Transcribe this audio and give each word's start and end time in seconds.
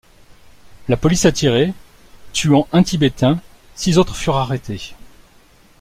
La 0.87 0.97
police 0.97 1.25
a 1.25 1.31
tiré, 1.31 1.75
tuant 2.33 2.67
un 2.73 2.81
Tibétain, 2.81 3.39
six 3.75 3.99
autres 3.99 4.15
furent 4.15 4.37
arrêtés. 4.37 4.95